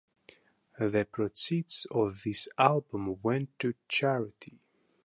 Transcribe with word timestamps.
The 0.79 1.05
proceeds 1.11 1.85
of 1.91 2.23
this 2.25 2.47
album 2.57 3.19
went 3.21 3.49
to 3.59 3.75
charity. 3.87 4.57